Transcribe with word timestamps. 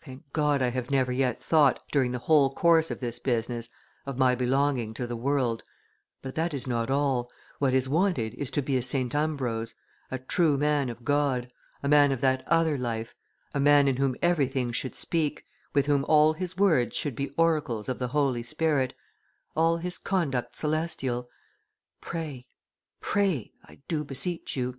Thank 0.00 0.32
God, 0.32 0.62
I 0.62 0.70
have 0.70 0.90
never 0.90 1.12
yet 1.12 1.38
thought, 1.38 1.84
during 1.92 2.12
the 2.12 2.18
whole 2.18 2.48
course 2.48 2.90
of 2.90 3.00
this 3.00 3.18
business, 3.18 3.68
of 4.06 4.16
my 4.16 4.34
belonging 4.34 4.94
to 4.94 5.06
the 5.06 5.16
world; 5.18 5.64
but 6.22 6.34
that 6.34 6.54
is 6.54 6.66
not 6.66 6.88
all; 6.90 7.30
what 7.58 7.74
is 7.74 7.86
wanted 7.86 8.32
is 8.36 8.50
to 8.52 8.62
be 8.62 8.78
a 8.78 8.82
St. 8.82 9.14
Ambrose, 9.14 9.74
a 10.10 10.18
true 10.18 10.56
man 10.56 10.88
of 10.88 11.04
God, 11.04 11.52
a 11.82 11.88
man 11.88 12.10
of 12.10 12.22
that 12.22 12.42
other 12.48 12.78
life, 12.78 13.14
a 13.52 13.60
man 13.60 13.86
in 13.86 13.96
whom 13.96 14.16
everything 14.22 14.72
should 14.72 14.94
speak, 14.94 15.44
with 15.74 15.84
whom 15.84 16.06
all 16.08 16.32
his 16.32 16.56
words 16.56 16.96
should 16.96 17.14
be 17.14 17.28
oracles 17.36 17.90
of 17.90 17.98
the 17.98 18.08
Holy 18.08 18.42
Spirit, 18.42 18.94
all 19.54 19.76
his 19.76 19.98
conduct 19.98 20.56
celestial; 20.56 21.28
pray, 22.00 22.46
pray, 23.02 23.52
I 23.66 23.82
do 23.88 24.04
beseech 24.04 24.56
you." 24.56 24.78